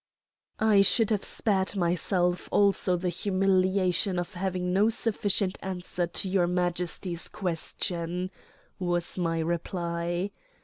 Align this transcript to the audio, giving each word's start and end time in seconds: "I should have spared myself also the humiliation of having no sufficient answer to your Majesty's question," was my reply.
"I 0.59 0.81
should 0.81 1.11
have 1.11 1.23
spared 1.23 1.75
myself 1.75 2.49
also 2.51 2.95
the 2.97 3.09
humiliation 3.09 4.17
of 4.17 4.33
having 4.33 4.73
no 4.73 4.89
sufficient 4.89 5.59
answer 5.61 6.07
to 6.07 6.27
your 6.27 6.47
Majesty's 6.47 7.27
question," 7.29 8.31
was 8.79 9.19
my 9.19 9.37
reply. 9.37 10.31